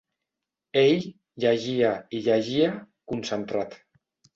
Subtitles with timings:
[0.83, 1.05] Ell
[1.45, 2.75] llegia i llegia,
[3.15, 3.83] concentrat.